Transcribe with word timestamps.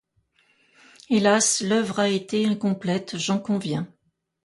Hélas, 1.11 1.61
l'oeuvre 1.63 1.99
a 1.99 2.09
été 2.09 2.47
incomplète, 2.47 3.19
j'en 3.19 3.37
conviens. 3.37 3.87